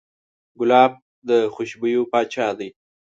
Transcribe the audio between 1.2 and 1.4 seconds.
د